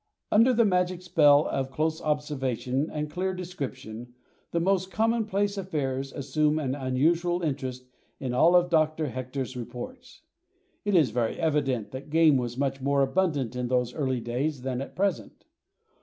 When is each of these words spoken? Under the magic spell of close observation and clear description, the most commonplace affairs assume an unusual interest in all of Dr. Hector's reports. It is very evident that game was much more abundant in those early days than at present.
Under 0.31 0.51
the 0.51 0.65
magic 0.65 1.03
spell 1.03 1.45
of 1.45 1.69
close 1.69 2.01
observation 2.01 2.89
and 2.91 3.07
clear 3.07 3.35
description, 3.35 4.15
the 4.49 4.59
most 4.59 4.89
commonplace 4.89 5.59
affairs 5.59 6.11
assume 6.11 6.57
an 6.57 6.73
unusual 6.73 7.43
interest 7.43 7.85
in 8.19 8.33
all 8.33 8.55
of 8.55 8.71
Dr. 8.71 9.09
Hector's 9.09 9.55
reports. 9.55 10.23
It 10.85 10.95
is 10.95 11.11
very 11.11 11.37
evident 11.37 11.91
that 11.91 12.09
game 12.09 12.37
was 12.37 12.57
much 12.57 12.81
more 12.81 13.03
abundant 13.03 13.55
in 13.55 13.67
those 13.67 13.93
early 13.93 14.21
days 14.21 14.63
than 14.63 14.81
at 14.81 14.95
present. 14.95 15.45